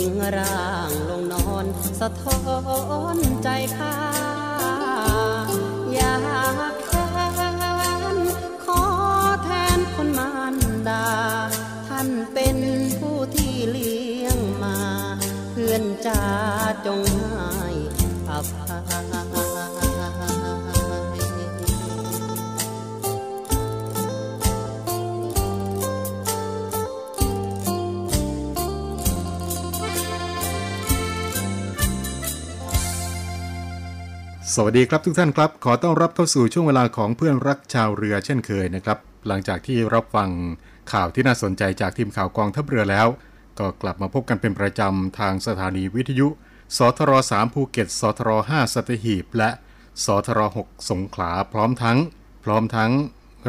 [0.00, 1.66] ทิ้งร่างลงนอน
[2.00, 2.40] สะท้อ
[3.16, 3.96] นใจข้า
[5.92, 6.16] อยา
[6.72, 6.90] กแท
[8.16, 8.18] น
[8.64, 8.82] ขอ
[9.44, 10.56] แทนคนมาร
[10.88, 11.06] ดา
[11.88, 12.58] ท่านเป็น
[12.98, 14.78] ผู้ที่เลี้ยงมา
[15.50, 16.22] เพื่อนจ้า
[16.86, 17.55] จงห้อ
[34.58, 40.30] สวัสดีครับทุกท่านครับ ขอต้อนรับเข้าสู่ช่วงเวลาของเพื่อนรักชาวเรือเช่นเคยนะครับ หลังจากที่รับฟัง
[40.92, 43.06] ข่าวที่น่าสนใจจากทีมข่าวกองทัพเรือแล้ว
[43.58, 46.28] ก็กลับมาพบกันเป็นประจำทางสถานีวิทยุ
[46.76, 49.50] สทร3ภูเก็ต สทร5สัตหีบ และ
[50.04, 51.98] สทร6สงขลาพร้อมทั้ง
[52.44, 52.92] พร้อมทั้ง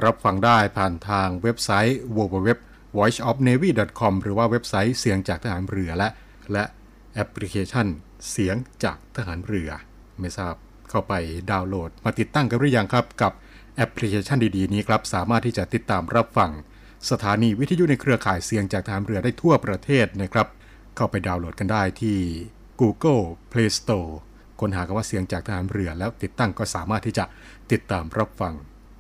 [0.05, 2.49] รับฟังได้ผ่านทางเว็บไซต์ www
[2.97, 6.09] voiceofnavy.com หรือว่าเว็บไซต์เสียงจากทหารเรือและ
[6.53, 6.63] และ
[7.13, 7.87] แอปพลิเคชัน
[8.31, 9.69] เสียงจากทหารเรือ
[10.21, 10.55] ไม่ทราบ
[10.89, 11.13] เข้าไป
[11.51, 13.31] ดาวน์โหลด มาติดตั้งกันหรือยังครับ กับ
[13.75, 16.51] แอปพลิเคชันดีๆ นี้ครับ สามารถที่จะติดตามรับฟัง
[17.09, 20.47] สถานีวิทยุในเครือข่ายเสียงจากทหารเรือได้ทั่วประเทศนะครับ
[20.95, 22.17] เข้าไปดาวน์โหลดกันได้ที่
[22.81, 24.11] Google Play Store
[24.59, 27.25] ค้นหาคำว่าเสียงจากทหารเรือแล้วติดตั้งก็สามารถที่จะ
[27.71, 28.53] ติดตามรับฟัง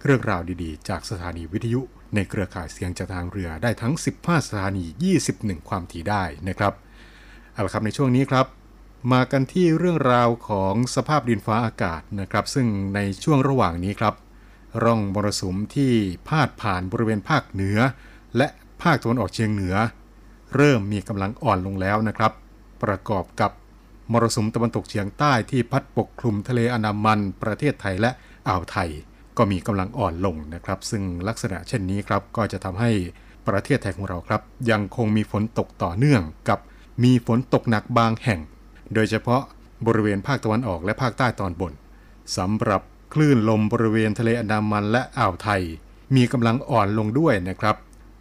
[0.03, 1.81] เรื่องราวดีๆ จากสถานีวิทยุ
[2.15, 4.85] ในเครือข่ายเสียงจากทหารเรือได้ทั้ง 15 สถานี
[5.25, 6.73] 21 ความถี่ได้นะครับ
[7.53, 8.45] เอาละครับในช่วงนี้ครับ
[9.11, 14.15] มากันที่เรื่องราวของสภาพดินฟ้าอากาศนะครับ ซึ่งในช่วงระหว่างนี้ครับ
[14.83, 15.91] ร่องมรสุมที่
[16.27, 17.79] พาดผ่านบริเวณภาคเหนือ
[18.37, 18.47] และ
[18.81, 19.75] ภาคตะวันออกเฉียงเหนือ
[20.55, 22.31] เริ่มมีกำลังอ่อนลงแล้วนะครับ
[22.83, 23.51] ประกอบกับ
[24.11, 28.11] มรสุมตะวันตกเฉียงใต้ที่พัดปกคลุมทะเลอันดามัน ประเทศไทยและ
[28.47, 28.89] อ่าวไทย
[29.37, 32.91] ก็มีกำลังอ่อนลงนะครับ ซึ่งลักษณะเช่นนี้ครับก็จะทำให้
[33.47, 34.41] ประเทศไทยของเราครับ
[34.71, 36.59] ยังคงมีฝนตกต่อเนื่องกับ
[37.03, 38.41] มีฝนตกหนักบางแห่ง
[38.93, 39.41] โดยเฉพาะ
[39.87, 41.73] บริเวณภาคตะวันออกและภาคใต้ตอนบน
[42.37, 42.81] สำหรับ
[43.13, 45.61] คลื่นลมบริเวณทะเลอันดามันและอ่าวไทย
[46.15, 47.75] มีกำลังอ่อนลงด้วยนะครับ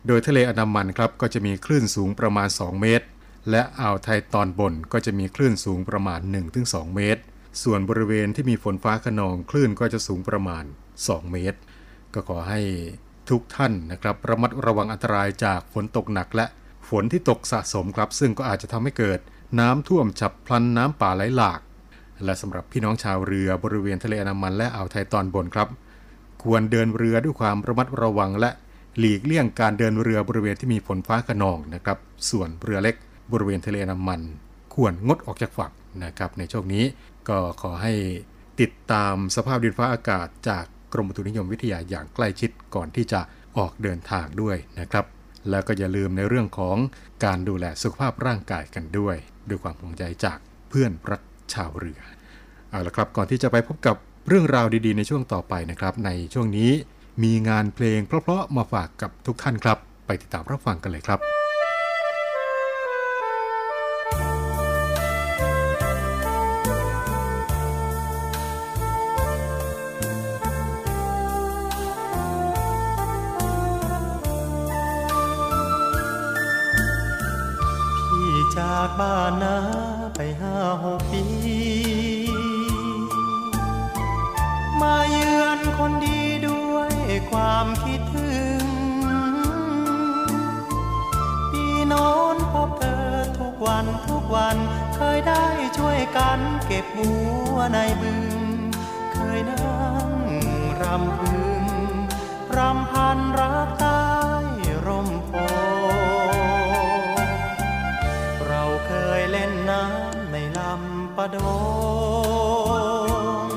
[0.07, 3.07] โดยทะเลอันดามันครับก็จะมีคลื่นสูงประมาณ 2 เมตร
[3.51, 6.21] และอ่าวไทยตอนบนก็จะมีคลื่นสูงประมาณ
[6.59, 7.23] 1-2 เมตร
[7.63, 10.65] ส่วนบริเวณที่มีฝนฟ้าขนองคลื่นก็จะสูงประมาณ
[10.99, 11.59] 2 เมตร
[12.15, 12.61] ก็ขอให้
[13.31, 16.47] ทุกท่านนะครับระมัดระวังอันตรายจากฝนตกหนักและ
[16.89, 19.21] ฝนที่ตกสะสมครับ ซึ่งก็อาจจะทำให้เกิด
[19.61, 21.61] น้ำท่วมฉับพลันน้ำป่าไหลหลาก
[22.25, 25.69] และสำหรับพี่น้องชาวเรือบริเวณทะเลอันามันและอ่าวไทยตอนบนครับ
[26.43, 28.51] ควรเดินเรือด้วยความระมัดระวังและ
[28.99, 31.99] หลีกเลี่ยงการเดินเรือบริเวณที่มีฝนฟ้าขนองนะครับ
[32.31, 32.97] ส่วนเรือเล็ก
[33.33, 34.21] บริเวณทะเลอันามัน
[34.75, 35.73] ควรงดออกจากฝั่ง
[36.05, 36.85] นะครับ ในช่วงนี้
[37.29, 37.95] ก็ขอให้
[38.61, 43.21] ติดตามสภาพดินฟ้าอากาศจากกรมอุตุนิยมวิทยาอย่างใกล้ชิดก่อนที่จะ
[43.57, 45.05] ออกเดินทางด้วยนะครับ
[45.51, 46.77] แล้วก็อย่าลืมในเรื่องของ
[47.25, 49.17] การดูแลสุขภาพร่างกายกันด้วย
[49.49, 50.39] ด้วยความห่วงใยจาก
[50.69, 51.23] เพื่อนรัก
[51.53, 52.01] ชาวเรือ
[52.71, 53.97] เอาละครับก่อนที่จะไปพบกับ
[54.29, 56.71] เรื่องราวดีๆ ในช่วงต่อไปนะครับ ในช่วงนี้
[57.23, 61.36] มีงานเพลงเพราะๆมาฝากกับทุกท่านครับ ไปติดตามรับฟังกันเลยครับ
[79.01, 79.57] บ้านนา
[80.15, 81.25] ไปห้าหกปี
[84.81, 86.93] มาเยือนคนดีด้วย
[87.31, 88.65] ความคิดถึง
[91.51, 93.07] พี่นอนพบเธอ
[93.39, 94.57] ทุกวันทุกวัน
[94.95, 95.47] เคยได้
[95.79, 97.13] ช่วยกันเก็บบั
[97.53, 98.43] วในบึง
[99.13, 100.09] เคยนั่ง
[100.83, 101.65] รำพึง
[102.57, 103.86] รำพันรัก
[111.35, 111.39] ด
[113.47, 113.49] ง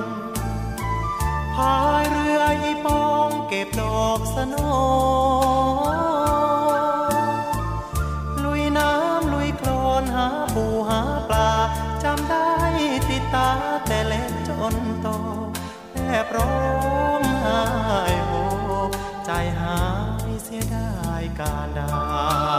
[1.55, 4.55] พายเรืออีปองเก็บดอกสโน
[8.43, 9.69] ลุยน้ำลุยโคล
[10.01, 11.51] นหาปูหาปลา
[12.03, 12.49] จำได้
[13.09, 13.49] ติดตา
[13.85, 15.07] แต่เล็กจนโต
[15.93, 16.53] แทบร้อ
[17.19, 17.59] งไห้
[18.27, 18.31] โฮ
[19.25, 19.79] ใจหา
[20.29, 20.87] ยเสียได้
[21.39, 22.58] การดา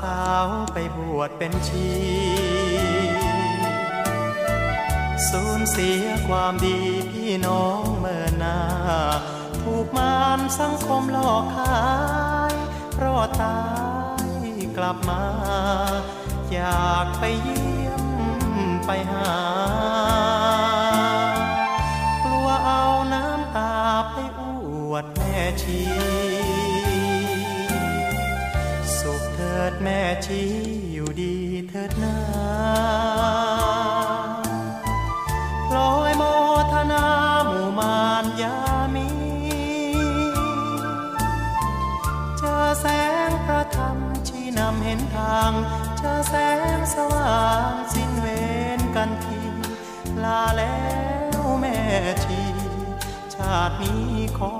[0.00, 1.90] สาวไปบวชเป็นชี
[5.30, 6.78] สูญเสียความดี
[7.10, 8.58] พี่น้องเมื่อนา
[9.62, 11.82] ถูกมารสังคมหลอกขา
[12.52, 12.54] ย
[13.02, 13.60] รอดตา
[14.24, 14.26] ย
[14.76, 15.24] กลับมา
[16.52, 18.04] อยากไปเยี่ยม
[18.86, 19.32] ไปหา
[22.24, 23.74] กลัวเอาน้ำตา
[24.12, 24.42] ไปอ
[24.90, 25.80] วดแม่ชี
[29.82, 30.42] แม่ชี
[30.92, 31.34] อยู่ดี
[31.68, 32.16] เถิดนา
[35.74, 36.22] ลอยโม
[36.72, 37.04] ทนา
[37.46, 38.56] หมู่มารยา
[38.94, 39.08] มี
[42.38, 42.86] เจอแส
[43.28, 43.96] งพระธรรม
[44.28, 45.52] ชี้นำเห็นทาง
[45.98, 46.34] เจอแส
[46.76, 48.26] งสว่างสิ้นเว
[48.78, 49.40] รกันที
[50.24, 50.80] ลาแล้
[51.38, 51.78] วแม่
[52.24, 52.40] ชี
[53.34, 54.04] ชาตินี้
[54.38, 54.59] ขอ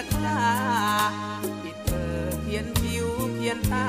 [0.00, 0.40] จะฆ่า
[1.62, 3.88] ที่เธอเขียนผิวเขียนตา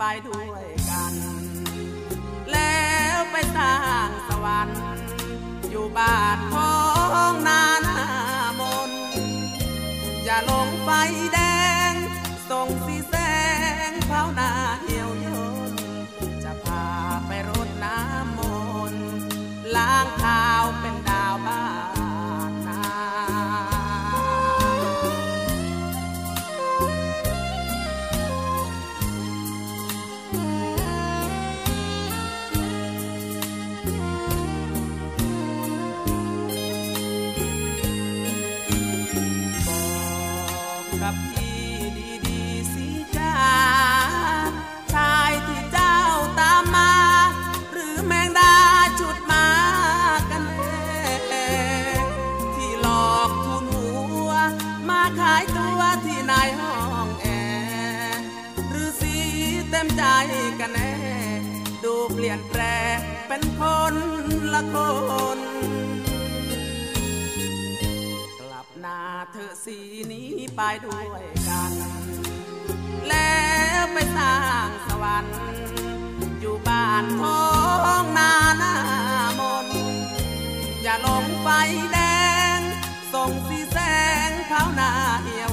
[0.00, 0.48] ไปด้วย
[0.90, 1.14] กัน
[2.52, 2.84] แล้
[3.16, 3.74] วไปสร้า
[4.08, 4.82] งสวรรค์
[5.70, 6.74] อยู่บ้านขอ
[7.30, 8.02] งนานา
[8.60, 8.90] มน
[10.24, 10.90] อย่าลงไฟ
[11.34, 11.38] แด
[11.90, 11.92] ง
[12.50, 13.14] ส่งสีแส
[13.90, 14.50] งเผาหน้า
[62.14, 62.62] เปลี่ยนแปล
[62.96, 62.98] ง
[63.28, 63.62] เป็นค
[63.92, 63.94] น
[64.54, 64.76] ละค
[65.36, 65.38] น
[68.40, 69.00] กลับหน้า
[69.32, 69.78] เธอสี
[70.12, 71.04] นี้ไปด้วย
[71.48, 71.72] กัน
[73.08, 73.40] แล้
[73.80, 74.36] วไปสร้า
[74.66, 75.38] งสวรรค์
[76.40, 77.42] อยู่บ้านท้อ
[78.02, 78.74] งนาหน้า
[79.38, 79.68] มน
[80.82, 81.48] อย่าลงไฟ
[81.92, 81.98] แด
[82.56, 82.58] ง
[83.14, 83.78] ส่งสีแส
[84.28, 84.90] งเผาหน้า
[85.22, 85.52] เหี่ยว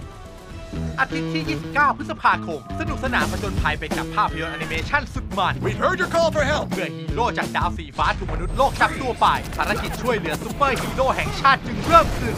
[0.99, 9.25] อาทิตย์ที่ 29 พฤษภาคม สนุกสนานผจญภัยไปกับภาพยนตร์แอนิเมชันสุดมัน We heard your call for help เมื่อฮีโร่จากดาวสีฟ้าถูกมนุษย์โลกจับตัวไป
[9.57, 12.35] ภารกิจช่วยเหลือซูเปอร์ฮีโร่แห่งชาติจึงเริ่มขึ้น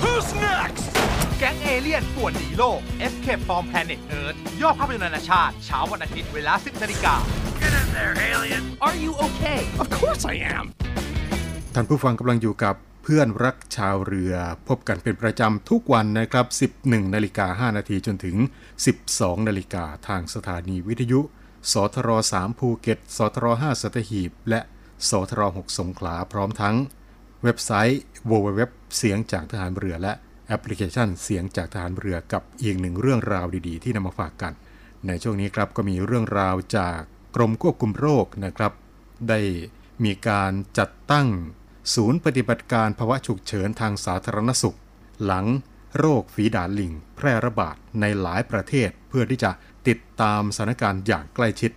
[0.00, 0.84] Who's next
[1.38, 7.14] แก๊งเอเลี่ยนป่วนหนีโลก Escape from Planet Earth ยอดภาพยนตร์นานาชาติ เช้าวันอาทิตย์เวลา 10นาฬิกา
[7.60, 10.64] Get in there alien Are you okay Of course I am
[11.74, 14.34] ท่านผู้ฟังกำลังอยู่กับเพื่อนรักชาวเรือ
[14.68, 16.46] พบกันเป็นประจำทุกวันนะครับ
[16.78, 18.36] 11นาฬิกา5นาทีจนถึง
[18.92, 21.20] 12นาฬิกาทางสถานีวิทยุ
[21.72, 24.60] สทร3ภูเก็ต สทร5สัตหีบ และ
[25.10, 26.76] สทร6สงขลาพร้อมทั้ง
[27.42, 28.60] เว็บไซต์ www
[28.96, 30.12] เสียงจากทหารเรือและ
[30.46, 34.52] แอปพลิเคชันเสียงจากทหารเรือกับอีกหนึ่งเรื่องราวดีๆ ที่นำมาฝากกัน
[35.06, 36.98] ในช่วงนี้ครับก็มีเรื่องราวจาก
[37.34, 38.72] กรมควบคุมโรคนะครับ
[39.28, 39.40] ได้
[40.04, 41.28] มีการจัดตั้ง
[41.94, 44.76] ศูนย์ปฏิบัติการภาวะฉุกเฉินทางสาธารณสุข
[45.24, 45.46] หลัง
[45.98, 49.50] โรคฝีดาษลิง แพร่ระบาดในหลายประเทศ เพื่อที่จะ
[49.88, 51.72] ติดตามสถานการณ์อย่างใกล้ชิด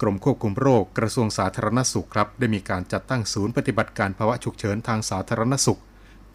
[0.00, 5.80] กรมควบคุมโรคกระทรวงสาธารณสุขครับ ได้มีการจัดตั้งศูนย์ปฏิบัติการภาวะฉุกเฉินทางสาธารณสุข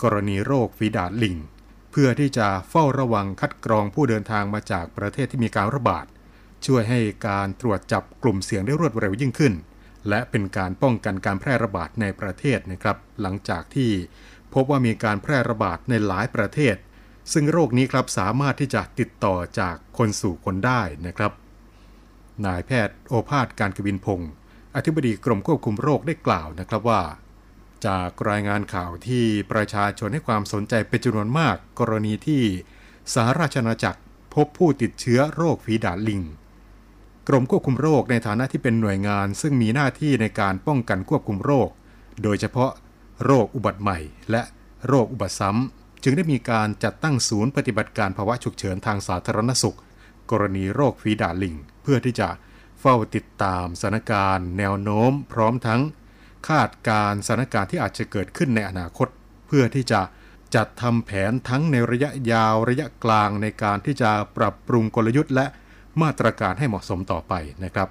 [0.02, 1.36] กรณีโรคฝีดาดลิง
[1.91, 6.06] เพื่อที่จะเฝ้าระวังคัดกรองผู้เดินทางมาจากประเทศที่มีการระบาด
[6.65, 9.54] ช่วยให้การตรวจจับกลุ่มเสี่ยงได้รวดเร็วยิ่งขึ้น
[10.10, 13.92] และเป็นการป้องกันการแพร่ระบาดในประเทศนะครับ หลังจากที่
[14.54, 16.76] พบว่ามีการแพร่ระบาดในหลายประเทศ
[17.34, 21.32] ซึ่งโรคนี้ครับสามารถที่จะติดต่อจากคนสู่คนได้นะครับ
[22.46, 24.32] นายแพทย์โอภาสการกวินพงศ์
[24.76, 27.04] อธิบดีกรมควบคุมโรคได้กล่าวนะครับว่า
[27.88, 32.44] จากรายงานข่าวที่ประชาชนให้ความสนใจเป็นจำนวนมาก กรณีที่
[33.14, 34.02] สหราชอาณาจักร
[34.34, 36.22] พบผู้ติดเชื้อโรคฝีดาดลิง
[37.28, 41.70] กรมควบคุมโรคในฐานะที่เป็นหน่วยงาน ซึ่งมีหน้าที่ในการป้องกันควบคุมโรค
[42.24, 42.72] โดยเฉพาะ
[43.26, 44.00] โรคอุบัติใหม่
[44.32, 44.42] และ
[44.88, 49.78] โรคอุบัติซ้ำ จึงได้มีการจัดตั้งศูนย์ปฏิบัติการภาวะฉุกเฉินทางสาธารณสุข
[50.32, 52.30] กรณีโรคฝีดาดลิง เพื่อที่จะ
[52.80, 55.82] เฝ้าติดตามสถานการณ์ แนวโน้ม พร้อมทั้ง
[56.48, 59.08] คาดการสถานการณ์ที่อาจจะเกิดขึ้นในอนาคต
[59.48, 60.02] เพื่อที่จะ
[60.56, 65.48] จัดทำแผนทั้งในระยะยาวระยะกลางในการที่จะปรับปรุงกลยุทธ์และ
[66.02, 67.34] มาตรการให้เหมาะสมต่อไป
[67.64, 67.90] นะครับ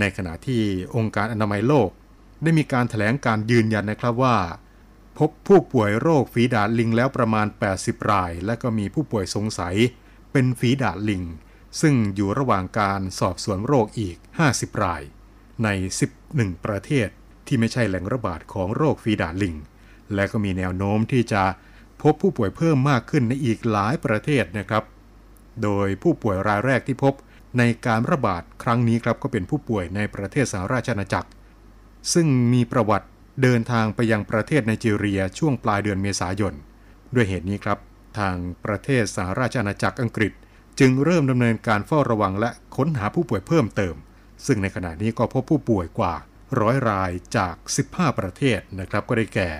[0.00, 0.62] ในขณะที่
[0.96, 1.90] องค์การอนามัยโลก
[2.42, 4.36] ได้มีการถแถลงการยืนยันนะครับว่า
[5.18, 7.46] พบผู้ป่วยโรคฝีดาดลิงแล้วประมาณ
[7.78, 9.76] 80 ราย และก็มีผู้ป่วยสงสัย
[10.32, 11.22] เป็นฝีดาดลิง
[11.80, 14.16] ซึ่งอยู่ระหว่างการสอบสวนโรคอีก
[14.50, 15.02] 50 ราย
[15.64, 15.68] ใน
[16.16, 17.08] 11 ประเทศ
[17.46, 19.56] ที่ไม่ใช่แหล่งระบาดของโรคฝีดาดลิง
[20.14, 21.42] และก็มีแนวโน้มที่จะ
[22.02, 24.84] พบผู้ป่วยเพิ่มมากขึ้นในอีกหลายประเทศนะครับ
[25.62, 27.14] โดยผู้ป่วยรายแรกที่พบ
[27.58, 31.28] ในการระบาดครั้งนี้ครับก็เป็นผู้ป่วยในประเทศสหราชอาณาจักร
[32.12, 33.08] ซึ่งมีประวัติ
[33.42, 36.54] เดินทางไปยังประเทศไนจีเรียช่วงปลายเดือนเมษายน
[37.14, 37.78] ด้วยเหตุนี้ครับ
[38.18, 40.32] ทางประเทศสหราชอาณาจักรอังกฤษ
[40.80, 43.94] จึงเริ่มดำเนินการเฝ้าระวังและค้นหาผู้ป่วยเพิ่มเติม
[44.46, 46.14] ซึ่งในขณะนี้ก็พบผู้ป่วยกว่า
[46.60, 47.54] ร้อยรายจาก
[47.88, 49.50] 15 ประเทศนะครับก็ได้แก่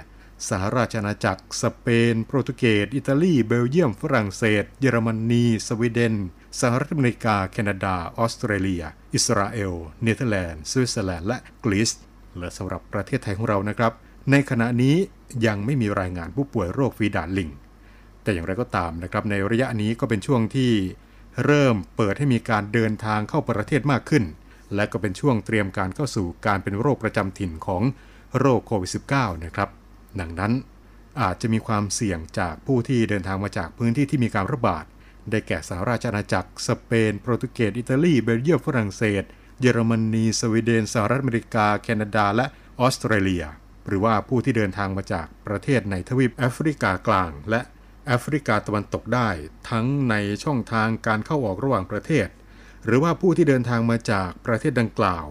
[0.49, 6.15] สหราชอาณาจักร สเปน โปรตุเกส อิตาลี เบลเยียม ฝรั่งเศส เยอรมนี สวีเดน
[6.59, 8.83] สหรัฐอเมริกา แคนาดา ออสเตรเลีย
[9.15, 11.91] อิสราเอล เนเธอร์แลนด์ สวิตเซอร์แลนด์ และกรีซ
[12.39, 13.93] และสำหรับประเทศไทยของเรานะครับ
[14.31, 14.97] ในขณะนี้
[15.47, 17.51] ยังไม่มีรายงานผู้ป่วยโรคฝีดาษลิง
[18.23, 20.73] แต่อย่างไรก็ตามนะครับ ในระยะนี้ก็เป็นช่วงที่
[21.45, 24.25] เริ่มเปิดให้มีการเดินทางเข้าประเทศมากขึ้น
[24.75, 27.83] และก็เป็นช่วงเตรียมการเข้าสู่การเป็นโรคประจำถิ่นของ
[28.39, 29.69] โรคโควิด -19 นะครับ
[30.21, 30.53] ดังนั้น
[31.21, 34.85] อาจจะมีความเสี่ยงจากผู้ที่เดินทางมาจากพื้นที่ที่มีการระบาด
[35.31, 39.25] ได้แก่สหราชอาณาจักร สเปน โปรตุเกส อิตาลี เบลเยียม ฝรั่งเศส
[39.61, 42.47] เยอรมนี สวีเดน สหรัฐอเมริกา แคนาดา และ
[42.81, 43.45] ออสเตรเลีย
[43.87, 47.61] หรือว่าผู้ที่เดินทางมาจากประเทศในทวีปแอฟริกากลาง และ
[48.07, 49.29] แอฟริกาตะวันตกได้
[49.71, 52.29] ทั้งในช่องทางการเข้าออกระหว่างประเทศ
[52.85, 55.27] หรือว่าผู้ที่เดินทางมาจากประเทศดังกล่าว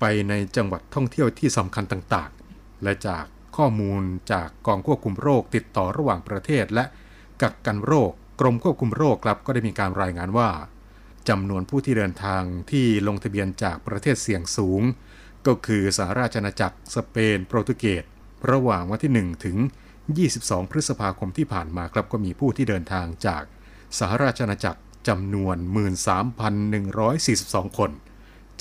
[0.00, 3.24] ไปในจังหวัดท่องเที่ยวที่สำคัญต่างๆ และจาก
[3.56, 6.84] ข้อมูลจากกองควบคุมโรคติดต่อระหว่างประเทศและ
[7.42, 10.50] กักกันโรค กรมควบคุมโรคครับก็ได้มีการรายงานว่า
[11.28, 14.82] จำนวนผู้ที่เดินทางที่ลงทะเบียนจากประเทศเสี่ยงสูง
[15.46, 18.04] ก็คือสหราชอาณาจักรสเปน โปรตุเกส
[18.50, 19.56] ระหว่างวันที่ 1 ถึง
[20.14, 23.42] 22 พฤษภาคมที่ผ่านมาครับก็มีผู้ที่เดินทางจาก
[23.98, 25.56] สหราชอาณาจักรจำนวน
[26.86, 27.90] 13,142 คน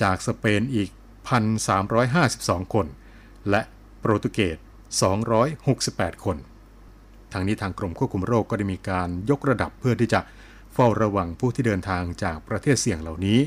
[0.02, 0.90] จากสเปนอีก
[1.82, 2.88] 1,352 คน
[3.50, 3.62] และ
[4.00, 4.58] โปรตุเกส
[5.62, 6.38] 268 คน
[7.34, 10.20] ทางนี้ทางกรมควบคุมโรคก็ได้มีการยกระดับเพื่อที่จะ
[10.74, 13.40] เฝ้าระวังผู้ที่เดินทางจากประเทศเสี่ยงเหล่านี้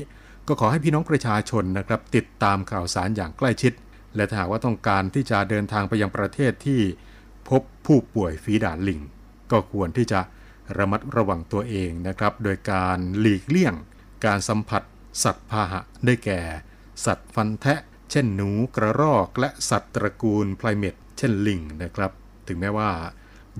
[0.47, 3.73] ก็ขอให้พี่น้องประชาชนนะครับติดตามข่าวสารอย่างใกล้ชิด
[4.15, 6.79] และถ้าหากว่าต้องการที่จะเดินทางไปยังประเทศที่
[7.49, 8.99] พบผู้ป่วยฝีดาดลิง
[9.51, 10.19] ก็ควรที่จะ
[10.77, 13.73] ระมัดระวังตัวเองนะครับ โดยการหลีกเลี่ยง
[14.25, 14.83] การสัมผัส
[15.23, 16.41] สัตว์พาหะได้แก่
[17.05, 17.79] สัตว์ฟันแทะ
[18.11, 22.11] เช่นหนูกระรอก และสัตว์ตระกูลไพรเมตเช่นลิงนะครับ
[22.47, 22.89] ถึงแม้ว่า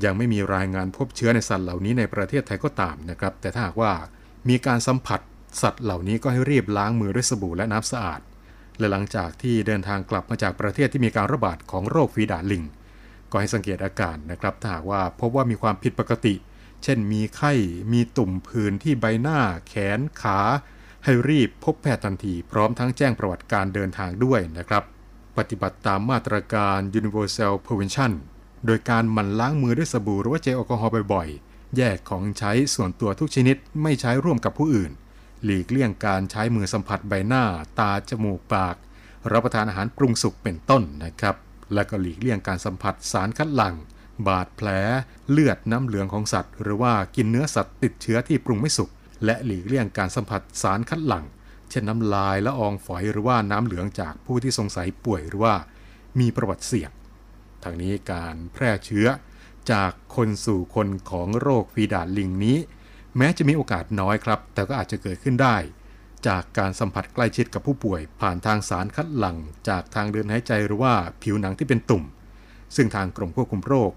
[0.04, 3.94] ยังไม่มีรายงานพบเชื้อในสัตว์เหล่านี้ในประเทศไทยก็ตามนะครับ แต่ถ้าหากว่า
[4.50, 5.20] มีการสัมผัส
[5.62, 8.22] สัตว์เหล่านี้ก็ให้รีบล้างมือด้วยสบู่และน้ำสะอาด
[8.80, 12.64] และหลังจากที่เดินทางกลับมาจากประเทศที่มีการระบาดของโรคฝีดาดลิง
[13.32, 16.36] ก็ให้สังเกตอาการนะครับถ้าหากว่าพบว่ามีความผิดปกติ
[16.84, 17.54] เช่นมีไข้
[17.92, 20.40] มีตุ่มผื่นที่ใบหน้า แขน ขา
[21.04, 24.84] ให้รีบพบแพทย์ทันที พร้อมทั้งแจ้งประวัติการเดินทางด้วยนะครับ
[25.38, 28.12] ปฏิบัติตามมาตรการ Universal Prevention
[28.66, 34.92] โดยการหมั่นล้างมือด้วยสบู่หรือว่าเจลแอลกอฮอล์บ่อยๆ แยกของใช้ส่วนตัวทุกชนิดไม่ใช้ร่วมกับผู้อื่น
[35.44, 37.44] หลีกเลี่ยงการใช้มือสัมผัสใบหน้า
[37.80, 38.76] ตา จมูก ปาก
[39.32, 41.36] รับประทานอาหารปรุงสุกเป็นต้นนะครับ
[41.74, 43.76] และก็หลีกเลี่ยงการสัมผัสสารคัดหลั่ง
[44.28, 44.68] บาดแผล
[45.30, 48.90] เลือดน้ำเหลืองของสัตว์ หรือว่ากินเนื้อสัตว์ติดเชื้อที่ปรุงไม่สุก
[49.26, 51.26] และหลีกเลี่ยงการสัมผัสสารคัดหลั่ง
[51.70, 55.56] เช่นน้ำลายละอองฝอยหรือว่าน้ำเหลืองจากผู้ที่สงสัยป่วยหรือว่า
[56.20, 56.92] มีประวัติเสี่ยง
[57.64, 59.08] ทางนี้การแพร่เชื้อ
[59.72, 62.58] จากคนสู่คนของโรคฟีดาดลิงนี้
[63.18, 65.58] แม้จะมีโอกาสน้อยครับ แต่ก็อาจจะเกิดขึ้นได้
[66.28, 69.38] จากการสัมผัสใกล้ชิดกับผู้ป่วย ผ่านทางสารคัดหลั่ง
[69.70, 72.04] จากทางเดินหายใจหรือว่าผิวหนังที่เป็นตุ่ม
[72.76, 73.92] ซึ่งทางกรมควบคุมโรค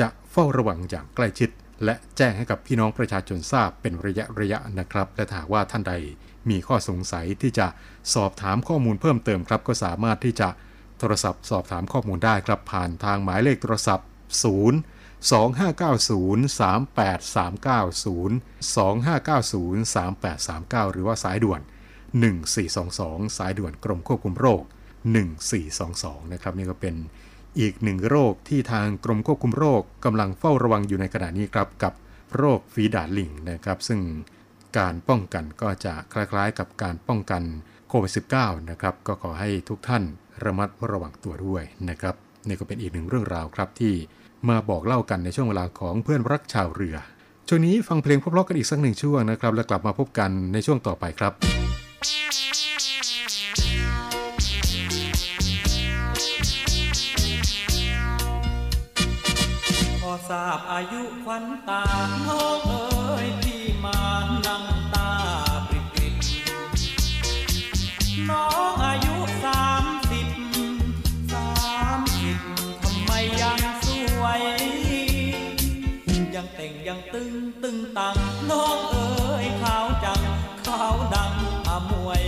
[0.00, 1.50] จะเฝ้าระวังอย่างใกล้ชิด
[1.84, 5.94] และแจ้งให้กับพี่น้องประชาชนทราบเป็นระยะระยะนะครับ และถ้าว่าท่านใด
[6.50, 7.66] มีข้อสงสัยที่จะ
[8.14, 10.48] สอบถามข้อมูลเพิ่มเติมครับ ก็สามารถที่จะ
[10.98, 14.10] โทรศัพท์สอบถามข้อมูลได้ครับผ่านทางหมายเลขโทรศัพท์ 0
[15.30, 21.60] 2590 3839 0 2590 3839 หรือว่าสายด่วน
[22.48, 24.62] 1422 สายด่วนกรมควบคุมโรค
[25.46, 26.94] 1422 นะครับนี่ก็เป็น
[27.60, 31.92] อีกหนึ่งโรคที่ทางกรมควบคุมโรคกำลังเฝ้าระวังอยู่ในขณะนี้ครับกับ
[32.36, 34.00] โรคฟีดาดลิงนะครับซึ่ง
[34.78, 37.42] การป้องกันก็จะคล้ายๆ กับการป้องกัน
[37.88, 40.04] โควิด -19 นะครับก็ขอให้ทุกท่าน
[40.44, 42.14] ระมัดระวังตัวด้วยนะครับ
[42.46, 43.94] นี่ก็เป็นอีกหนึ่งเรื่องราวครับที่
[44.48, 46.96] มาบอกเล่ากันในช่วงเวลาของเพื่อนรักชาวเรือ
[47.48, 51.32] ช่วงนี้ฟังเพลงพราะๆกันอีกสักหนึ่งช่วงนะครับ แล้วกลับมาพบกันในช่วงต่อไปครับ
[60.00, 61.82] พอทราบอายุควันตา
[62.26, 63.98] น้องเอ๋ยพี่มา
[64.46, 64.97] นั่งตา
[76.88, 78.16] ยังตึงตึงตัง
[78.50, 79.06] น้องเอ๋
[79.44, 80.20] ยขาวจัง
[80.66, 81.32] ขาวดัง
[81.68, 82.24] อมวย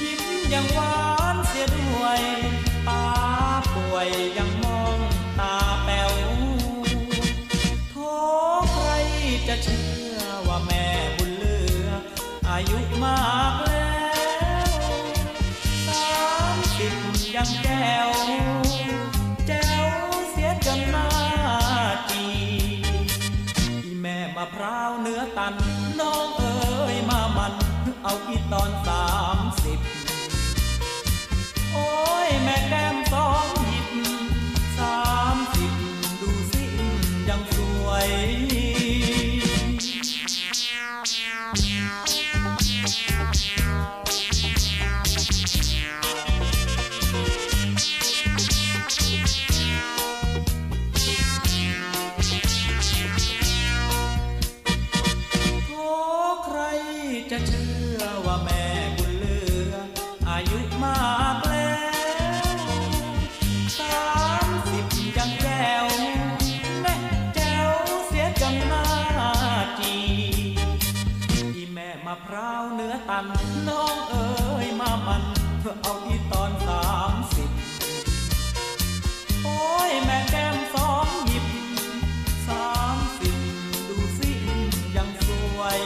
[0.00, 0.96] ยิ้มยังหวา
[1.34, 2.20] นเสียด้วย
[2.88, 3.04] ตา
[3.74, 4.55] ป่วยยัง
[28.26, 29.78] คิดตอนสามสิบ
[31.72, 31.88] โอ้
[32.26, 33.55] ยแม่แก้มสอง
[75.66, 77.50] เอเอาอีตอนสามสิบ
[79.44, 81.46] โอ้ยแม่แก้มสองหยิบ
[82.48, 83.36] สามสิบ
[83.88, 84.30] ดูสิ
[84.96, 85.80] ยังสวย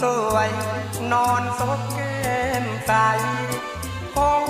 [0.00, 0.50] สวย
[1.12, 2.92] นอนซบแก้มใส
[4.16, 4.44] ห้อง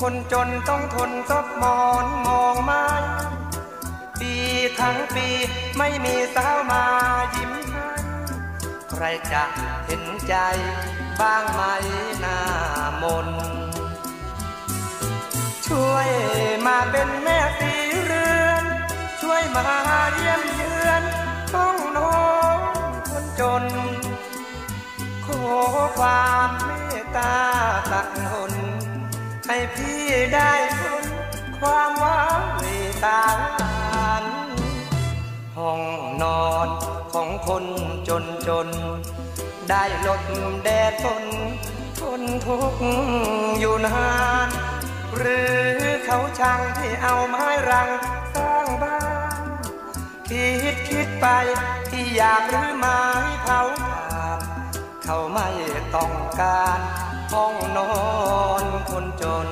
[0.00, 2.86] คนจนต้องทนซบหมอนมองไม้
[4.20, 4.34] ปี
[4.78, 5.28] ทั้งปี
[5.78, 6.84] ไม่มีสาวมา
[7.34, 7.88] ยิ้มให้
[8.90, 9.42] ใครจะ
[9.86, 10.34] เห็นใจ
[11.20, 11.60] บ้างไหม
[12.20, 12.38] หน้า
[13.02, 13.28] มน
[15.66, 16.08] ช่วย
[16.66, 17.72] มาเป็นแม่สี
[18.04, 18.64] เรือน
[19.22, 19.68] ช่วยมา
[20.14, 20.57] เยี่ยม
[25.98, 26.70] ความเม
[27.02, 27.34] ตตา
[27.92, 28.52] ตักหน
[29.46, 30.02] ให้พี่
[30.34, 31.04] ได้ทน
[31.60, 32.20] ความว้า
[32.56, 32.64] เหว
[33.04, 34.24] ตาาน
[35.56, 35.80] ห้อง
[36.22, 36.68] นอน
[37.12, 37.64] ของคน
[38.08, 38.68] จนจน
[39.70, 40.22] ได้ลด
[40.64, 41.24] แดดฝน
[42.00, 42.82] ทนทุกข์
[43.58, 44.10] อยู่นา
[44.46, 44.48] น
[45.16, 45.58] หรือ
[46.04, 47.88] เขาช่างที่เอาไม้รัง
[48.34, 49.00] สร้างบ้า
[49.40, 49.42] น
[50.28, 51.26] คิดคิดไป
[51.90, 53.00] ที่อยากรื้อไม้
[53.42, 53.60] เผา
[55.10, 55.48] เขาไม่
[55.96, 56.80] ต้องการ
[57.32, 57.90] ห้องนอ
[58.62, 59.48] นคนจน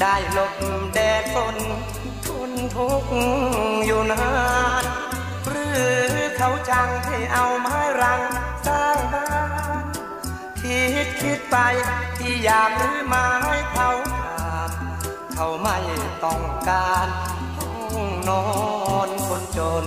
[0.00, 0.54] ได้หลบ
[0.94, 1.56] แดดฝน
[2.26, 3.12] ทนทุกข์
[3.86, 4.26] อยู่นา
[4.82, 4.84] น
[5.48, 5.76] หรือ
[6.36, 8.20] เขาจังที่เอาไม้รัง
[8.66, 9.28] สร้างบ้า
[9.82, 9.84] น
[10.60, 11.56] คิดคิดไป
[12.18, 13.26] ที่อยากรื้อไม้
[13.72, 14.70] เขาขาด
[15.34, 15.78] เขาไม่
[16.24, 17.08] ต้องการ
[17.56, 17.70] ห้อ
[18.02, 18.44] งนอ
[19.06, 19.86] นคนจน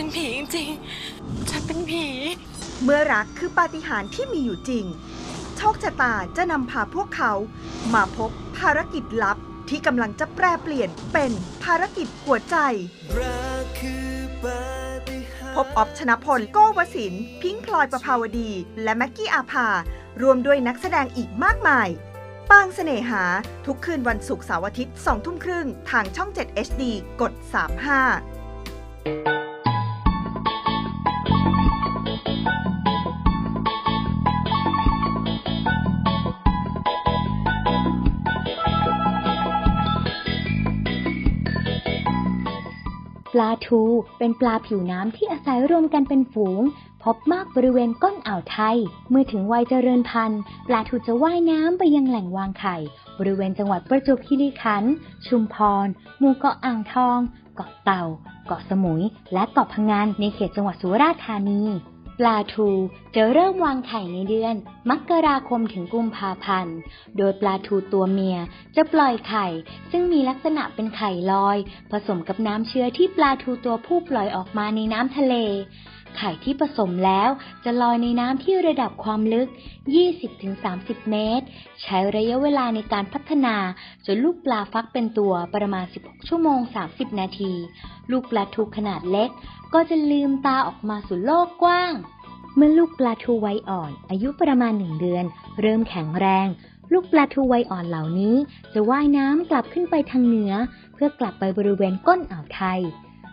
[0.00, 2.04] เป็นผีจริงๆ ฉันเป็นผี
[2.82, 4.84] เมื่อรักคือปาฏิหาริย์ที่มีอยู่จริง
[5.56, 7.32] โชคชะตาจะนำพาพวกเขา
[7.94, 9.36] มาพบภารกิจลับ
[9.68, 11.32] ที่กำลังจะแปรเปลี่ยนเป็น
[11.64, 12.56] ภารกิจหัวใจ
[15.54, 18.50] พบออฟชนะพล โก้วสินทร์พิงค์พลอยประภาวดี
[18.82, 19.68] และแม็กกี้อาภา
[20.22, 21.88] รวมด้วยนักแสดงอีกมากมาย
[22.50, 23.22] ปางเสน่หา
[23.66, 26.82] ทุกคืนวันศุกร์เสาร์อาทิตย์2ทุ่มครึ่ง ทางช่อง 7 HD
[27.20, 27.42] กด 35
[43.32, 43.82] ปลาทู
[44.18, 46.62] เป็นปลาผิวน้ำที่อาศัยรวมกันเป็นฝูง
[47.02, 48.76] พบมากบริเวณก้นอ่าวไทย
[49.10, 52.76] เมื่อถึงวัยเจริญพันธุ์ ปลาทูจะว่ายน้ำไปยังแหล่งวางไข่
[53.18, 54.92] บริเวณจังหวัดประจวบคีรีขันธ์
[55.26, 55.86] ชุมพร
[56.18, 57.18] หมู่เกาะอ่างทอง
[57.56, 58.04] เกาะเต่า
[58.46, 59.02] เกาะสมุย
[59.32, 61.62] และเกาะพะงันในเขตจังหวัดสุราษฎร์ธานี
[62.20, 62.68] ปลาทู
[63.16, 64.54] จะเริ่มวางไข่ในเดือน
[64.90, 66.76] มกราคมถึงกุมภาพันธ์
[67.16, 68.38] โดยปลาทูตัวเมีย
[68.76, 69.46] จะปล่อยไข่
[69.90, 71.58] ซึ่งมีลักษณะเป็นไข่ลอย
[71.90, 75.34] ผสมกับน้ำเชื้อที่ปลาทูตัวผู้ปล่อยออกมาในน้ำทะเล
[76.16, 77.30] ไข่ที่ผสมแล้ว
[77.64, 79.48] จะลอยในน้ำที่ระดับความลึก
[80.28, 81.44] 20-30 เมตร
[81.82, 83.56] ใช้ระยะเวลาในการพัฒนา
[84.06, 87.52] จนลูกปลาฟักเป็นตัวประมาณ 16 ชั่วโมง 30 นาที
[88.10, 89.30] ลูกปลาทูขนาดเล็ก
[89.74, 91.92] ก็จะลืมตาออกมาสู่โลกกว้าง
[92.56, 95.24] เมื่อลูกปลาทูวัยอ่อน อายุประมาณหนึ่งเดือน
[95.60, 96.48] เริ่มแข็งแรง
[96.92, 98.36] ลูกปลาทูวัยอ่อนเหล่านี้
[98.72, 100.52] จะว่ายน้ำกลับขึ้นไปทางเหนือ
[100.94, 102.80] เพื่อกลับไปบริเวณก้นอ่าวไทย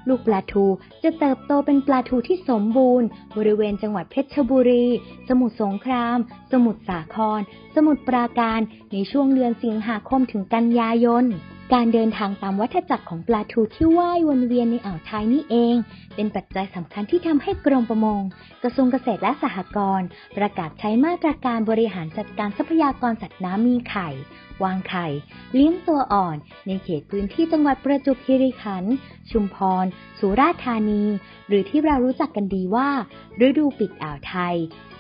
[0.08, 0.66] ลูกปลาทู
[1.04, 4.86] จะเติบโตเป็นปลาทูที่สมบูรณ์ บริเวณจังหวัดเพชรบุรี
[5.28, 6.18] สมุทรสงคราม
[6.52, 7.42] สมุทรสาคร
[7.76, 8.60] สมุทรปราการ
[8.92, 11.26] ในช่วงเดือนสิงหาคมถึงกันยายน
[11.74, 15.76] การเดินทางตามวัฏจักรของปลาทูที่ว่ายวนเวียนในอ่าวไทยนี่เอง
[16.16, 18.22] เป็นปัจจัยสำคัญที่ทำให้กรมประมง
[18.64, 20.08] กระทรวงเกษตรและสหกรณ์
[20.38, 24.10] ประกาศใช้มาตรการบริหารจัดการทรัพยากรสัตว์น้ำมีไข่
[24.64, 25.08] วางไข่
[25.54, 26.38] เลี้ยงตัวอ่อน
[26.68, 28.94] ในเขตพื้นที่จังหวัดประจวบคีรีขันธ์
[29.32, 29.86] ชุมพร
[30.20, 31.04] สุราษฎร์ธานี
[31.48, 32.90] หรือที่เรารู้จักกันดีว่า
[33.48, 34.56] ฤดูปิดอ่าวไทย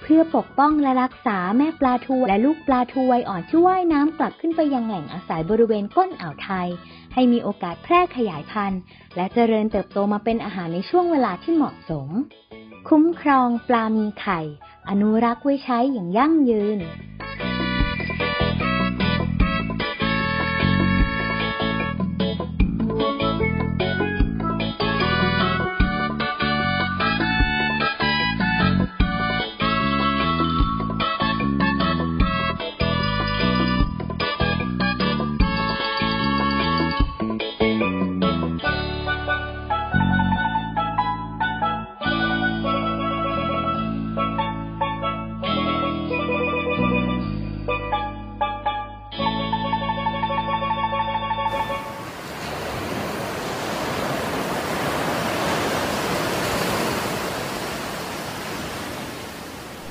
[0.07, 6.67] พื่อปกป้องและรักษาแม่ปลาทูและลูกปลาทูวัยอ่อนที่ว่ายน้ำกลับขึ้นไปยังแหล่งอาศัยบริเวณก้นอ่าวไทย
[7.13, 8.81] ให้มีโอกาสแพร่ขยายพันธุ์
[9.15, 12.09] และเจริญเติบโตมาเป็นอาหารในช่วงเวลาที่เหมาะสม
[12.89, 14.39] คุ้มครองปลามีไข่
[14.89, 16.79] อนุรักษ์ไว้ใช้อย่างยั่งยืน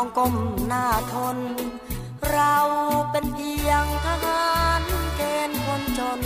[0.00, 0.36] ต้องก้ม
[0.68, 1.38] หน้าทน
[2.30, 2.56] เรา
[3.10, 4.48] เป็นเพียงทหา
[4.80, 4.82] ร
[5.16, 6.18] เกณฑ์คนจน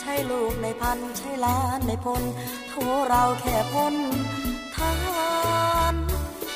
[0.00, 2.22] ใช่ลูกในพันใช่ล้านในพล
[2.68, 2.74] โท
[3.08, 3.94] เราแค่พ้น
[4.76, 5.32] ทหา
[5.92, 5.94] ร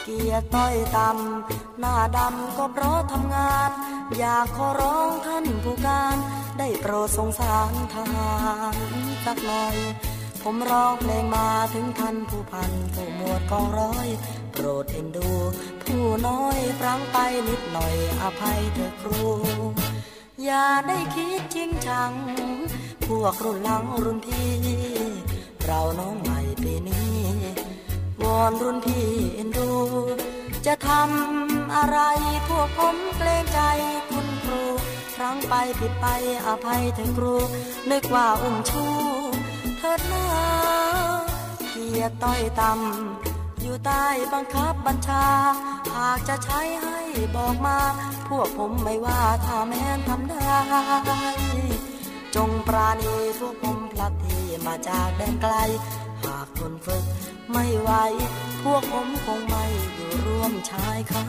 [0.05, 3.71] เกียรติต้อยต่ำหน้าดำก็เพราะทำงาน
[4.19, 6.17] อยากขอร้องท่านผู้การ
[6.59, 8.33] ได้โปรดสงสารทหา
[8.75, 8.77] ร
[9.25, 9.77] สักหน่อย
[10.43, 14.09] ผมร้องเพลงมาถึงท่านผู้พันผู้หมวดกองร้อย
[14.53, 15.31] โปรดเอ็นดู
[15.83, 17.17] ผู้น้อยฟังไป
[17.49, 19.25] นิดหน่อยอภัยเถอะครู
[20.45, 22.13] อย่าได้คิดจริงจัง
[23.07, 24.51] พวกรุ่นหลังรุ่นพี่
[25.65, 27.19] เราน้องใหม่ปีนี้
[28.23, 29.71] วอนรุ่นพี่เอ็นดู
[30.67, 31.99] จะทำอะไร
[32.49, 33.61] พวกผมเกรงใจ
[34.09, 34.63] คุณครู
[35.17, 36.07] ครั้งไปผิดไป
[36.47, 37.35] อภัยเถอะครู
[37.91, 38.87] นึกว่าอุ้มชู
[39.85, 40.27] เถิดนา
[41.71, 45.27] เกียรติต้อยต่ำอยู่ใต้บังคับบัญชา
[45.95, 46.99] หากจะใช้ให้
[47.35, 47.79] บอกมา
[48.29, 50.53] พวกผมไม่ว่าถ้าแม่นทำได้
[52.35, 55.55] จงปราณีพวกผมพลัดที่มาจากแดนไกล
[56.23, 57.05] หากคนฝึก
[57.51, 57.91] ไม่ไหว
[58.65, 59.65] พวกผมคงไม่
[59.95, 61.25] อยู่ร่วมชายคา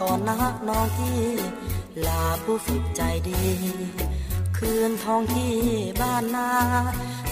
[0.00, 0.36] ก่อนนะ
[0.68, 1.20] น้องที่
[2.06, 3.42] ลาผู้ฝึกใจดี
[4.58, 5.54] คืนทองที่
[6.00, 6.50] บ้านนา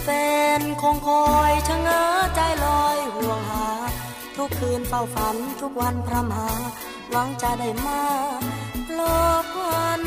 [0.02, 0.08] แฟ
[0.58, 2.04] นคงคอยชะเง้อ
[2.34, 3.68] ใจลอยห่วงหา
[4.36, 6.48] ทุกคืนเฝ้าฝันทุกวันพระมหา
[7.10, 8.02] หวังจะได้มา
[8.98, 10.02] ลอกวัน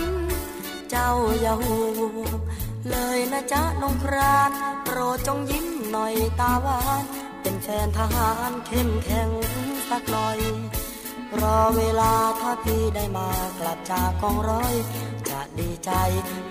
[0.89, 1.77] เจ้าอย่าหู
[2.89, 4.51] เลยนะจ๊ะน้องคราน
[4.83, 7.03] โปรดจงยิ้มหน่อยตาหวาน
[7.41, 9.29] เป็นแฟนทหารเข้มแข็ง
[9.89, 10.37] สักหน่อย
[11.41, 13.29] รอเวลาถ้าพี่ได้มา
[13.59, 14.73] กลับจากกองร้อย
[15.29, 15.91] จะดีใจ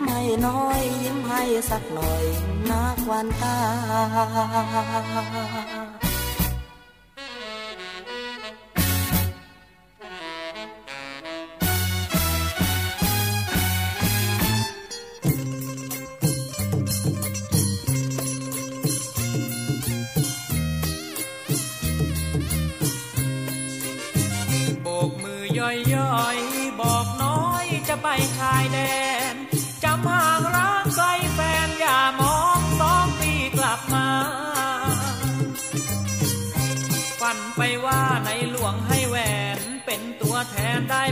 [0.02, 2.24] ไม่น้อยยิ้มให้สักหน่อย
[2.70, 3.58] นักวันตา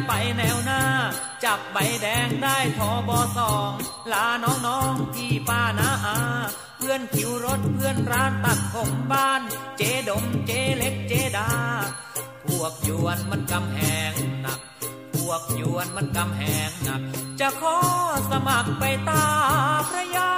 [0.07, 0.83] ไปแนวหน้า
[1.45, 3.71] จับใบแดงได้ทอบอสอง
[4.13, 6.19] ลาน้องๆพี่ป้านาอา
[6.77, 9.41] เพื่อนคิวรถเพื่อนร้านตัดผมบ้าน
[9.79, 11.49] เจดมเจเล็กเจดา
[12.45, 13.79] พวกยวนมันกำแห
[14.11, 14.13] ง
[14.43, 14.61] หนัก
[15.15, 17.01] พวกยวนมันกำแหงหนัก
[17.41, 17.79] จะขอ
[18.31, 19.27] สมัครไปตา
[19.89, 20.33] พระยา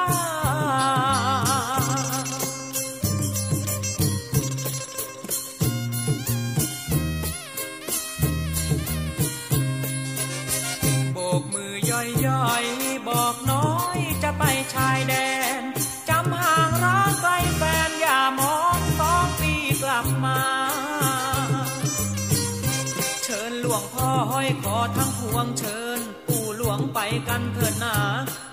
[24.17, 26.99] พ่อห้อยคอทั้งพวงเชิญ ปู่หลวงไป
[27.29, 27.97] กันเถิดนา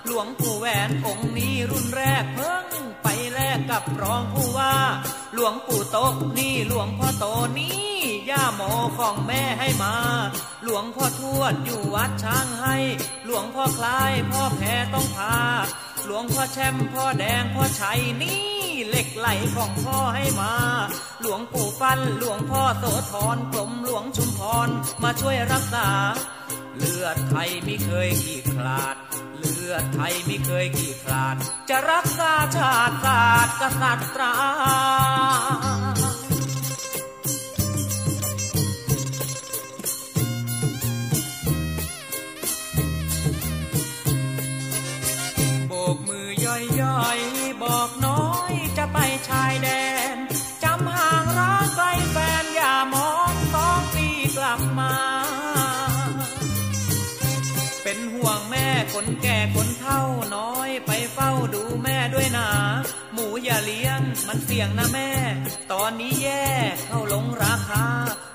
[0.06, 2.66] หลวงปู่แหวนองค์นี้รุ่นแรกเพิ่ง
[3.04, 4.76] ไปแลกกับรองผู้ว่า
[5.34, 5.98] หลวงปู่โต
[6.38, 7.26] นี่หลวงพ่อโต
[7.60, 7.96] นี่
[8.30, 8.62] ย่าโม
[8.98, 9.96] ของแม่ให้มา
[10.64, 12.78] หลวงพ่อทวดอยู่วัดช้างให้
[13.26, 15.38] หลวงพ่อคลายพ่อแพ้ต้องพา
[16.06, 20.54] หลวงพ่อแชมพ่อแดงพ่อชัยนี่ เหล็กไหลของพ่อให้มา
[21.22, 24.70] หลวงปู่ฟันหลวงพ่อโสธรกลมหลวงชุมพร
[25.04, 25.88] มาช่วยรักษา
[26.78, 28.96] เลือดไทยไม่เคยขี้ขลาด
[29.38, 31.36] เลือดไทยไม่เคยขี้ขลาด
[31.70, 62.48] จะรักษาชาติศาสตร์กษัตริย์าดูแม่ด้วยนะ
[63.14, 65.10] หมูอย่าเลี้ยงมันเสี่ยงนะแม่
[65.72, 66.46] ตอนนี้แย่
[66.86, 67.86] เข้าลงราคา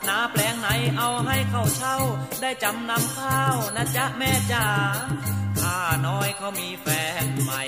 [0.09, 0.68] นาแปลงไหน
[0.99, 1.97] เอาให้เข้าเช่า
[2.40, 4.66] ได้จำนำข้าวนะจ๊ะแม่จ๋า
[5.61, 6.86] ข้าน้อยเขามีแฟ
[7.24, 7.62] นใหม่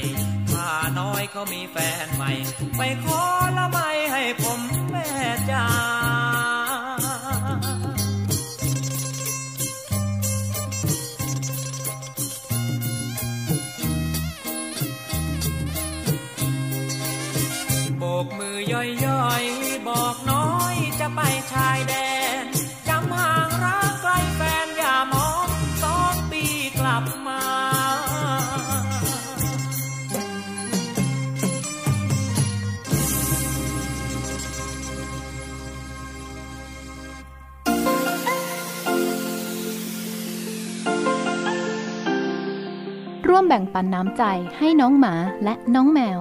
[0.52, 0.70] ข้า
[1.00, 2.30] น้อยเขามีแฟนใหม่
[2.76, 3.22] ไปขอ
[3.58, 3.78] ละไม
[4.12, 4.60] ให้ผม
[4.90, 5.08] แม่
[5.50, 6.57] จ้า
[18.24, 21.20] กมือย่อยๆบอกน้อยจะไป
[21.52, 21.94] ชายแด
[22.42, 22.44] น
[22.88, 25.48] จำห่างรักไกลแฟนอย่ามอง
[25.82, 26.44] สองปี
[26.78, 27.42] กลับมา
[43.28, 44.22] ร่วมแบ่งปันน้ำใจ
[44.58, 45.14] ให้น้องหมา
[45.44, 46.20] และน้องแมว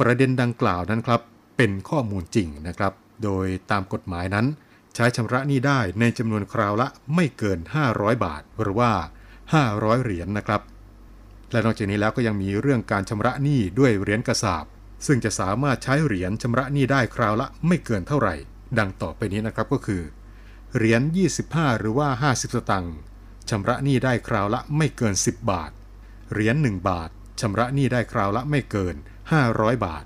[0.00, 1.20] ประเด็นดังกล่าวนั้นครับ
[1.56, 2.92] เป็นข้อมูลจริงนะครับ
[3.24, 4.46] โดยตามกฎหมายนั้น
[4.94, 7.58] ใช้ชำระหนี้ได้ในจำนวนคราวละไม่เกิน
[7.92, 8.92] 500 บาท หรือว่า
[9.48, 10.60] 500 เหรียญนนะครับ
[11.52, 14.64] และนอกจากนี้แล้วก็ยังมีเรื่องการชำระหนี้ด้วยเหรียญกระสาบ
[15.06, 18.34] ซึ่งจะสามารถใช้เหรียญชำระหนี้ได้คราวละไม่เกินเท่าไหร่
[18.78, 20.02] ดังต่อไปนี้นะครับก็คือ
[20.76, 21.02] เหรียญ
[21.40, 22.96] 25 หรือว่า 50 สตังค์
[23.50, 25.72] ชำระหนี้ได้คราวละไม่เกิน 10 บาท
[26.32, 28.94] เหรียญ 1 บาทชำระหนี้ได้คราวละไม่เกิน
[29.40, 30.04] 500 บาท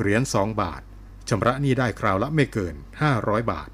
[0.00, 0.82] เหรียญ 2 บาท
[1.28, 2.74] ชำระหนี้ได้คราวละไม่เกิน
[3.12, 3.70] 500 บาท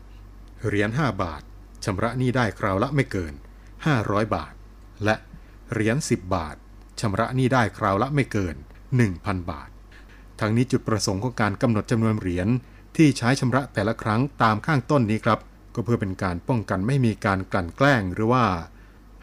[0.67, 1.43] เหรียญ 5 บาท
[1.85, 3.35] ชำระหนี้ได้คราวละไม่เกิน
[3.85, 4.53] 500 บาท
[5.05, 5.17] และ
[5.73, 6.57] เหรียญ 10 บาท
[7.01, 8.57] ชำระหนี้ได้คราวละไม่เกิน
[9.03, 9.71] 1,000 บาท
[10.41, 12.49] ทั้งนี้จุดประสงค์ของการกำหนดจำนวนเหรียญ
[12.97, 15.39] ที่ใช้ชำระแต่ละครั้งตามข้างต้นนี้ครับ
[15.75, 18.45] ก็เพื่อเป็นการป้องกันไม่มีการกลั่นแกล้งหรือว่า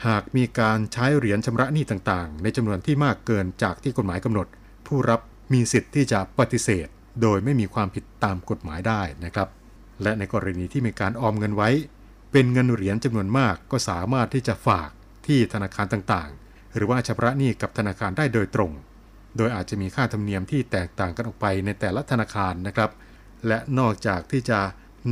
[0.07, 4.47] หากมีการใช้เหรียญชำระหนี้ต่างๆ ในจำนวนที่มากเกินจากที่กฎหมายกำหนด
[4.87, 5.19] ผู้รับ
[5.53, 6.87] มีสิทธิ์ที่จะปฏิเสธ
[7.21, 9.47] โดยไม่มีความผิดตามกฎหมายได้นะครับ
[10.01, 11.69] และในกรณีที่มีการออมเงินไว้
[12.35, 14.89] เเป็นเงินเหรียญจำนวนมากก็สามารถที่จะฝาก
[15.27, 16.44] ที่ธนาคารต่างๆ
[16.75, 18.71] หรือว่าชำระหนี้กับธนาคารได้โดยตรง
[19.37, 22.91] โดยอาจจะมีค่าธรรมเนียมที่แตกต่างกันออกไปในแต่ละธนาคารนะครับ
[23.47, 24.59] และนอกจากที่จะ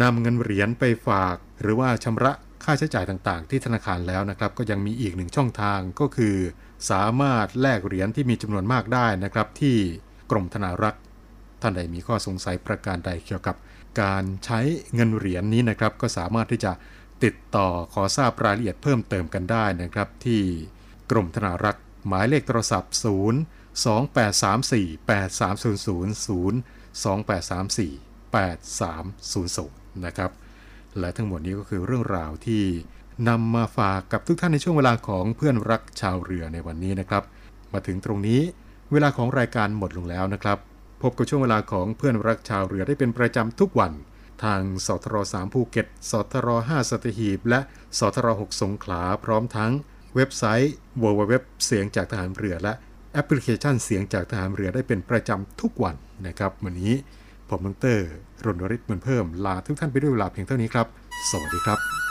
[0.02, 2.32] นำเงินเหรียญไปฝาก หรือว่าชำระ
[2.64, 6.36] ค่าใช้จ่ายต่างๆ ที่ธนาคารแล้วนะครับ ก็ยังมีอีกหนึ่งช่องทางก็คือ
[6.92, 9.78] สามารถแลกเหรียญที่มีจำนวนมากได้นะครับ ที่
[10.32, 11.02] กรมธนารักษ์
[11.62, 13.56] ท่านใดมีข้อสงสัยประการใดเกี่ยวกับ
[14.02, 14.60] การใช้
[14.94, 16.72] เงินเหรียญนี้นะครับ ก็สามารถที่จะ
[17.24, 20.42] ติดต่อขอทราบรายละเอียดเพิ่มเติมกันได้นะครับที่
[21.16, 23.04] รมธนารักษ์หมายเลขโทรศัพท์ 0
[23.84, 25.88] 2834 8300
[26.28, 26.54] 0
[27.04, 30.32] 2834 8300นะครับ
[31.00, 32.64] และทั้งหมดนี้ก็คือเรื่องราวที่
[33.30, 37.24] นำมาฝากกับทุกท่านในช่วงเวลาของเพื่อนรักชาวเรือในวันนี้นะครับ
[37.74, 38.42] มาถึงตรงนี้
[38.92, 40.58] เวลาของรายการหมดลงแล้วนะครับ
[41.02, 43.94] พบกับช่วงเวลาของเพื่อนรักชาวเรือได้เป็นประจำทุกวัน
[44.44, 47.60] ทางสทร3ภูเก็ตสทร5สตหีบ และ
[48.00, 49.72] สทร6สงขลาพร้อมทั้ง
[50.16, 51.34] เว็บไซต์ www
[51.66, 52.74] เสียงจากทหารเรือและ
[53.14, 55.96] แอปพลิเคชันเสียงจากทหารเรือได้เป็นประจำทุกวัน
[56.28, 56.94] นะครับ วันนี้
[57.50, 57.88] ผมด
[58.46, 60.88] รรณริศเหมือนเพิ่มลาทุกท่านไปด้วยเวลาเพียงเท่านี้ครับ
[61.30, 62.03] สวัสดีครับ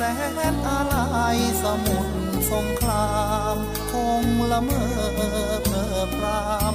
[0.00, 0.04] แส
[0.54, 0.94] นอะไร
[1.62, 2.14] สมุทร
[2.50, 3.18] สงครา
[3.54, 3.56] ม
[3.90, 4.90] คงละเมอ
[5.64, 6.26] เพ้อพร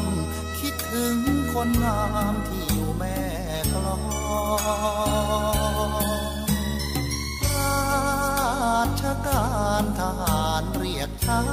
[0.05, 1.17] ำคิดถึง
[1.53, 3.19] คนงามที่อยู่แม่
[3.73, 4.01] กลอง
[7.45, 9.47] ราชกา
[9.81, 11.43] รทหารเรียกใช้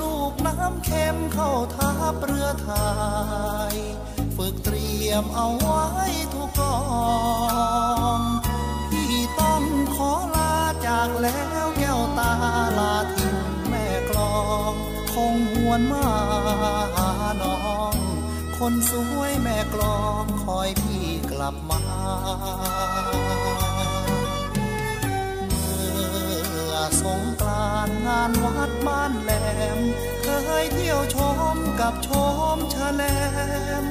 [0.00, 2.72] ลูกน้ำเค็มเข้าทัพเรือไท
[3.72, 3.76] ย
[4.36, 5.84] ฝึกเตรียมเอาไว้
[6.34, 6.76] ทุกกอ
[7.76, 7.77] ง
[15.68, 16.06] วนมา
[16.94, 17.10] หา
[17.42, 17.58] น้อ
[17.92, 17.94] ง
[18.58, 21.82] คนสวยแม่กลองคอยพี่กลับมา
[27.02, 29.32] สงกรานงานวัดบ้านแหล
[29.76, 29.78] ม
[30.22, 30.28] เค
[30.62, 31.16] ยเที่ยวช
[31.54, 32.08] มกับช
[32.54, 33.02] มชะแล
[33.82, 33.84] ม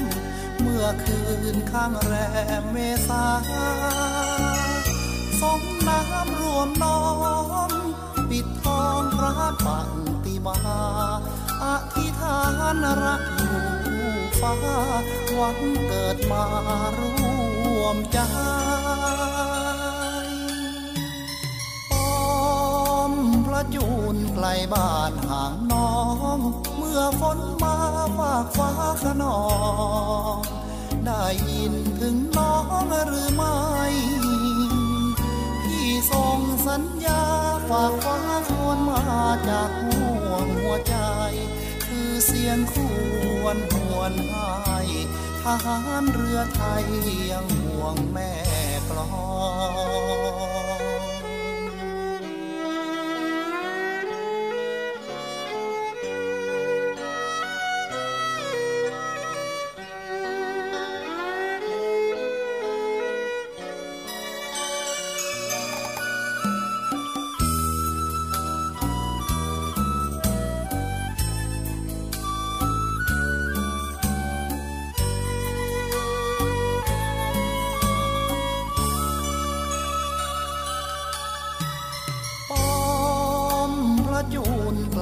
[0.62, 1.22] เมื่อคื
[1.54, 2.14] นข้างแร
[2.62, 3.26] มเมษา
[5.42, 7.00] สมน้ำรวมน้อ
[7.70, 7.72] ม
[8.30, 9.34] ปิดทองพระ
[9.66, 9.90] ปัง
[10.24, 12.38] ติมาา
[12.84, 13.66] นรักอยู่
[14.40, 14.54] ฟ้า
[15.34, 15.58] หวัง
[15.88, 16.44] เกิดมา
[16.98, 18.20] ร่วมใจ
[21.92, 22.12] ป้อ
[23.12, 23.14] ม
[23.46, 25.92] พระจูนไกลบ้านห่างน้อ
[26.38, 26.40] ง
[26.78, 27.76] เมื่อฝนมา
[28.18, 28.72] ฝากฟ้า
[29.04, 29.40] ขนอ
[30.36, 30.38] ง
[31.06, 33.58] ได้ยินถึงน้องหรือไม่
[35.64, 37.24] พี่ส่งสัญญา
[37.70, 38.20] ฝากฟ้า
[38.50, 39.02] ควรมา
[39.50, 40.96] จากห่วงหัวใจ
[42.38, 42.76] สียงค
[43.44, 44.80] วรหวนให้
[45.44, 46.86] ทหารเรือไทย
[47.32, 48.32] ยังห่วงแม่
[48.90, 49.08] กลอ
[50.77, 50.77] ง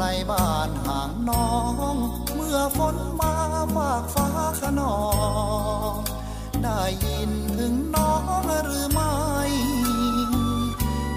[0.06, 1.50] ลบ้านห่างน้อ
[1.94, 1.96] ง
[2.36, 3.34] เมื่อฝนมา
[3.76, 4.28] ฝากฟ้า
[4.62, 4.98] ขนอ
[5.92, 5.96] ง
[6.64, 9.16] ได้ยินถึงน้องหรือไม่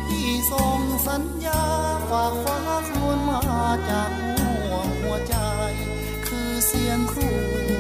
[0.07, 1.65] พี่ส่งสัญญา
[2.11, 2.59] ฝากฟ้า
[2.91, 3.41] ควรมา
[3.91, 5.37] จากห่วงหัวใจ
[6.27, 7.21] คือเสียงคร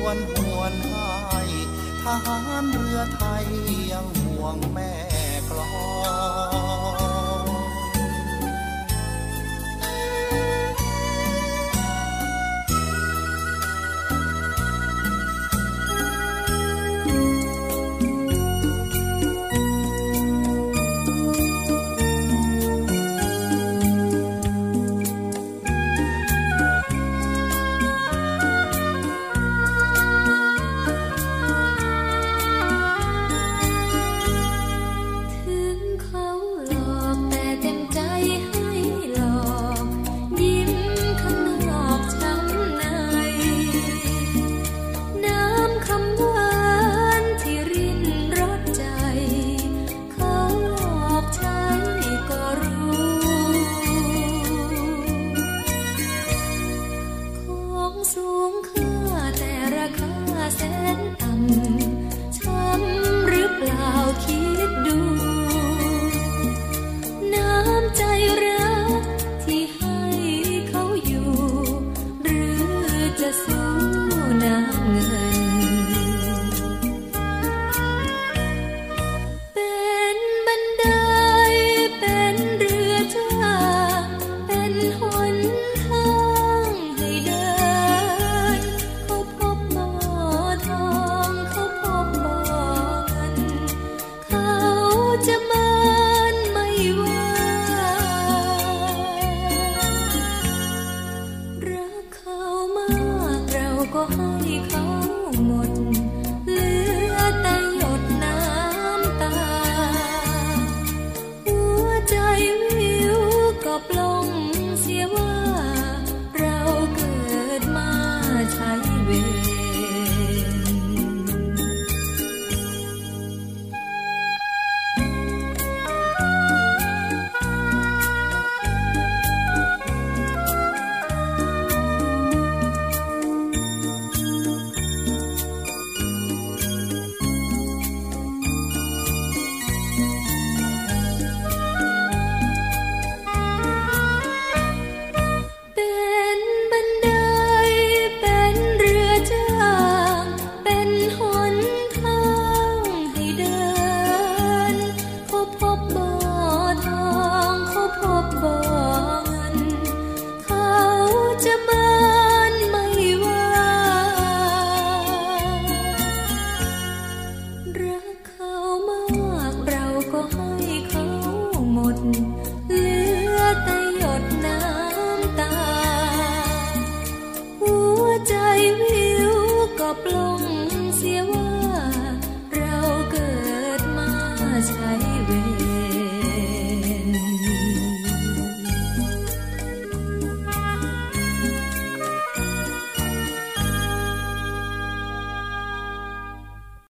[0.03, 0.73] วรหวน
[1.31, 1.43] ให้
[2.03, 3.47] ทหารเรือไทย
[3.93, 4.93] ยังห่วงแม่
[5.51, 5.71] กลอ
[6.97, 6.98] ง